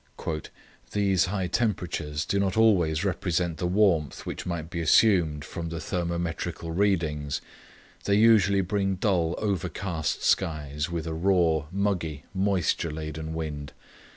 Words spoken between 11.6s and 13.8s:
muggy, moisture laden wind.